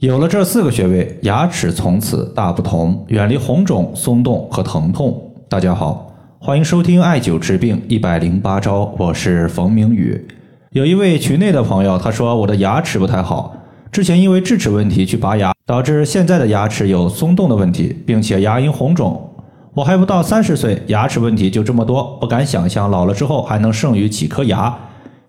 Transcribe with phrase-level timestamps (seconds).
[0.00, 5.32] 有了这四个穴位，牙齿从此大不同，远离红肿、松动和疼痛。
[5.48, 10.28] 大家好，欢迎收听艾灸治病一百零八招，我是冯明宇。
[10.72, 13.56] 有一位群内的朋友，他说我的牙齿不太好，
[13.90, 19.30] 之前因为智齿问题去拔牙，导致现在的牙齿有松动的问题，并且牙龈红肿。
[19.72, 24.76] 我还不到三十岁，牙齿问题就这么多，不敢想象老了之后还能剩余几颗牙。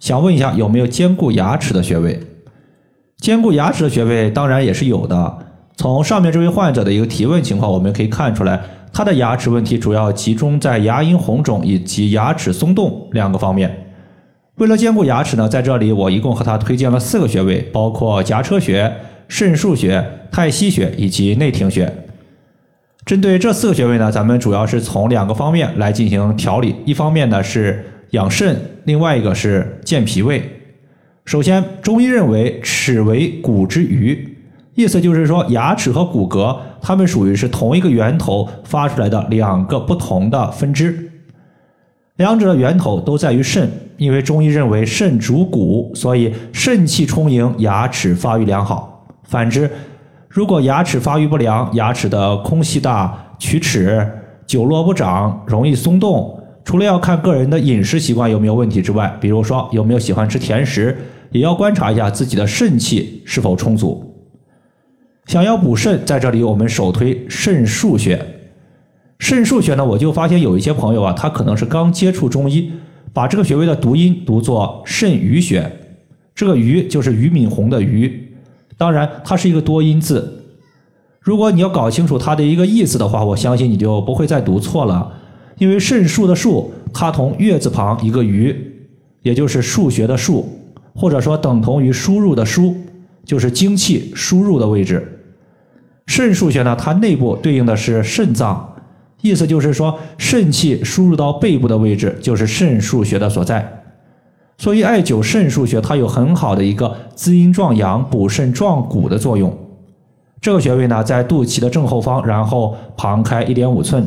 [0.00, 2.20] 想问一下，有没有兼顾牙齿的穴位？
[3.18, 5.38] 兼顾牙齿的穴位当然也是有的。
[5.76, 8.60] 从上面这位患者的一个提问情况，我们可以看出来，
[8.92, 13.84] 他的牙齿问题主要集中在牙龈红肿以及牙齿松动两个方面。
[14.56, 18.90] 为了兼顾牙齿呢，在这里我一共和他推荐了四个穴位，包括颊车穴、
[19.28, 21.92] 肾腧穴、太溪穴以及内庭穴。
[23.04, 30.55] 针对这四个穴位呢，咱们主要是从两个方面来进行调理，一方面呢是养肾，另外一个是健脾胃。
[31.26, 34.36] 首先，中医认为齿为骨之余，
[34.76, 41.10] 意思就是说牙齿和骨骼它们属于是同一个源头发出来的两个不同的分支，
[42.14, 43.68] 两者的源头都在于肾。
[43.96, 49.04] 因为中医认为肾主骨，所以肾气充盈，牙齿发育良好。
[49.24, 49.68] 反之，
[50.28, 54.06] 如果牙齿发育不良，牙齿的空隙大、龋齿、
[54.46, 60.96] 久落不长、容易松动，除了要看个人的饮食习惯有没有问题之外，比如说有没有喜欢吃甜食。
[61.36, 64.14] 也要观察一下自己的肾气是否充足。
[65.26, 68.24] 想要补肾，在这里我们首推肾腧穴。
[69.18, 72.72] 肾腧穴呢，我就发现有一些朋友啊，他可能是刚接触中医，
[73.12, 75.70] 把这个穴位的读音读作肾俞穴。
[76.34, 78.28] 这个俞就是俞敏洪的俞，
[78.78, 80.44] 当然它是一个多音字。
[81.20, 85.12] 如果你要搞清楚它的一个意思的话，我相信你就不会再读错了。
[85.58, 88.56] 因为肾腧的腧，它同月字旁一个俞，
[89.22, 90.42] 也就是腧穴的腧。
[90.96, 92.74] 或者说等同于输入的输，
[93.24, 95.22] 就是精气输入的位置。
[96.06, 98.74] 肾腧穴呢，它内部对应的是肾脏，
[99.20, 103.82] 意思就是说肾气输入到背部的位置就是肾腧穴的所在。
[104.56, 109.54] 所以艾灸肾腧穴，它有很好的一个滋阴壮阳、补肾壮骨的作用。
[110.40, 114.06] 这个穴位呢，在肚脐的正后方，然后旁开一点五寸。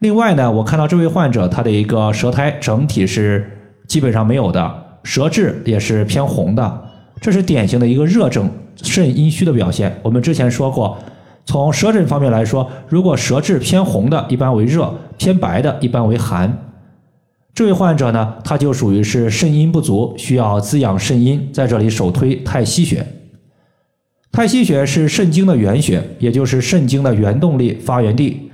[0.00, 3.50] 另外呢，我看到这位患者他的一个舌苔整体是
[3.86, 4.87] 基本上没有的。
[5.08, 6.82] 舌质也是偏红的，
[7.18, 8.46] 这是典型的一个热症、
[8.82, 9.98] 肾阴虚的表现。
[10.02, 10.98] 我们之前说过，
[11.46, 14.84] 从舌诊方面来说，如果舌质偏红的，一般为热；
[15.16, 16.74] 偏白的，一般为寒。
[17.54, 21.48] 这位患者呢，他就属于是肾阴不足，需要滋养肾阴。
[21.54, 23.06] 在这里首推太溪穴。
[24.30, 28.50] 太溪穴是肾经的原穴，也就是肾经的原动力发源地。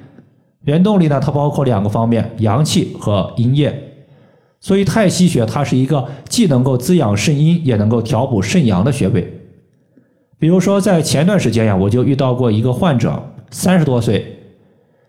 [0.67, 3.84] 原动力呢，它包括两个方面：阳气和阴液。
[4.65, 9.43] 所以太溪穴它是一个既能够滋养肾阴，也能够调补肾阳的穴位。
[10.39, 14.39] 比如说在前段时间呀，我就遇到过一个患者，三十多岁，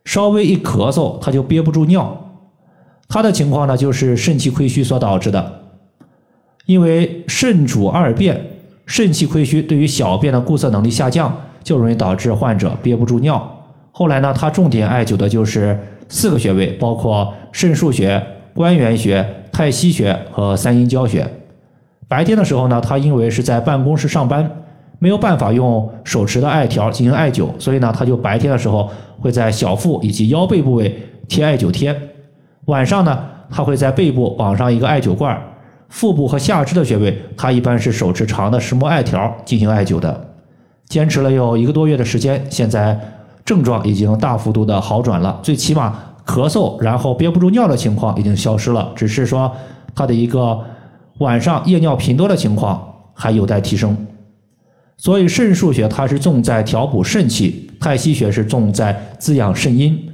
[0.03, 2.35] 稍微一咳嗽他就憋不住尿。
[3.07, 5.61] 他的情况呢就是肾气亏虚所导致的。
[6.65, 8.45] 因为肾主二便，
[8.85, 11.33] 肾气亏虚对于小便的固涩能力下降，
[11.63, 13.65] 就容易导致患者憋不住尿。
[13.91, 15.79] 后来呢，他重点艾灸的就是
[16.09, 18.21] 四个穴位，包括肾腧穴、
[18.55, 19.23] 关元穴。
[19.51, 21.25] 太溪穴和三阴交穴。
[22.09, 24.51] 白天的时候呢，他因为是在办公室上班，
[24.99, 30.93] 没有办法用手持的艾条进行艾灸，所以呢，他就白天的时候会在小腹以及腰背部位
[31.29, 31.95] 贴艾灸贴。
[32.65, 33.17] 晚上呢，
[33.49, 35.41] 他会在背部绑上一个艾灸罐。
[35.87, 40.19] 腹部和下肢的穴位，他一般是手持长的石墨艾条进行艾灸的。
[40.89, 42.99] 坚持了有一个多月的时间，现在
[43.45, 45.97] 症状已经大幅度的好转了，最起码。
[46.25, 49.51] 咳嗽，然后憋不住尿的情况已经消失了，只是说
[49.93, 50.59] 他的一个
[51.19, 52.81] 晚上夜尿频多的情况
[53.13, 53.95] 还有待提升。
[54.97, 60.09] 所以肾腧穴它是重在调补肾气，太溪穴是重在滋养肾阴，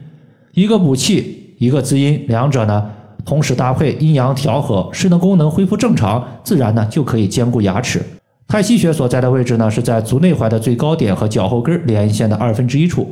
[0.53, 2.89] 一个补气，一个滋阴，两者呢
[3.23, 8.01] 同时搭配，阴阳调和，肾的功能恢复正常，自然呢就可以兼顾牙齿。
[8.47, 13.07] 太溪穴所在的位置呢是在足内踝的最高点和脚后跟连线的二分之一处。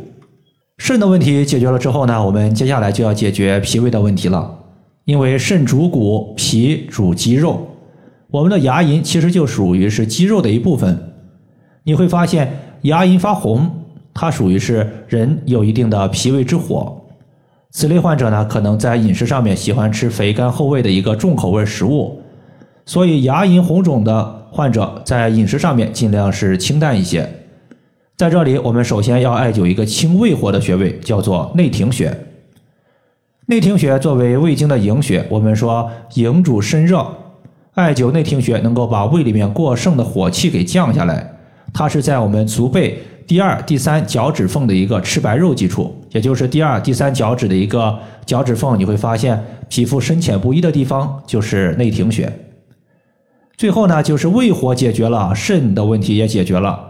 [0.79, 4.59] 肾的问题解决了之后呢，我们接下来就要解决脾胃的问题了。
[5.03, 7.67] 因为肾主骨，脾主肌肉，
[8.31, 10.97] 我们的牙龈其实就属于是肌肉的一部分。
[11.83, 13.69] 你会发现牙龈发红，
[14.13, 16.95] 它属于是人有一定的脾胃之火。
[17.71, 22.21] 此类患者呢，可能在饮食上面喜欢吃肥甘厚味的一个重口味食物，
[22.85, 27.29] 所以牙龈红肿的患者在饮食上面尽量是清淡一些。
[28.19, 32.13] 在这里，我们首先要艾灸一个清胃火的穴位，叫做内庭穴。
[33.45, 37.01] 内庭穴作为胃经的营穴，我们说营主身热，
[37.75, 41.31] 艾灸内庭穴能够把胃里面过剩的火气给降下来，
[41.73, 52.29] 它是在我们足背第二、第三脚趾缝的一个赤白肉基础，也就是第二、第三脚趾的一个脚趾缝，你会发现皮肤深浅不一的地方就是内庭穴。
[53.55, 56.87] 最后呢，就是胃火解决了，肾的问题也解决了。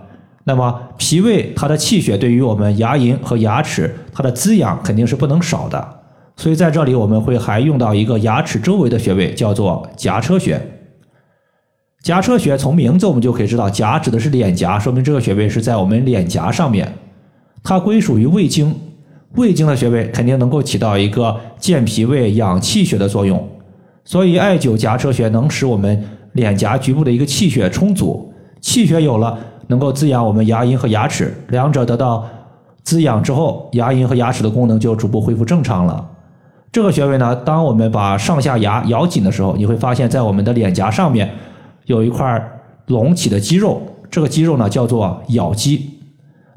[0.49, 5.87] 那么脾胃它的气血对于我们牙龈和牙齿它的滋养肯定是不能少的。
[6.35, 10.59] 所以在这里我们会还用到一个牙齿周围的穴位，叫做颊车穴。
[12.01, 16.91] 颊车穴从名字我们就可以知道，颊指的是脸颊，说明这个穴位是在我们脸颊上面。
[17.61, 18.75] 它归属于胃经，
[19.35, 23.47] 胃经的穴位肯定能够起到一个健脾胃、养气血的作用。
[24.03, 26.03] 所以艾灸颊车穴能使我们
[26.33, 29.37] 脸颊局部的一个气血充足，气血有了，
[29.69, 32.27] 能够滋养我们牙龈和牙齿，两者得到
[32.83, 36.09] 滋养之后，牙龈和牙齿的功能就逐步恢复正常了。
[36.71, 41.29] 这个穴位呢，当我们把上下牙咬紧的时候，你会发现在我们的脸颊上面。
[41.85, 42.39] 有一块
[42.85, 43.81] 隆起的肌肉，
[44.11, 45.89] 这个肌肉呢叫做咬肌。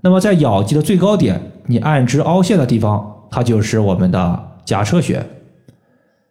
[0.02, 5.24] 那么在咬肌的最高点，你按之凹陷的地方，它就是我们的颊车穴。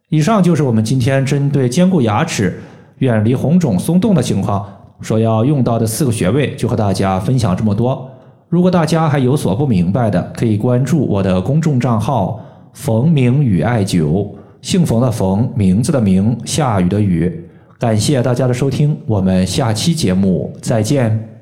[0.09, 2.61] 以上就是我们今天针对坚固牙齿、
[2.99, 4.67] 远离红肿松动的情况
[5.01, 8.09] 所要用到的四个穴位，就和大家分享这么多。
[8.49, 12.39] 如果大家还有所不明白的，可以关注我的公众账号
[12.73, 14.27] “冯明宇艾灸”，
[14.61, 17.49] 姓冯的冯，名字的名，下雨的雨。
[17.79, 21.40] 感谢大家的收听，我们下期节目再见。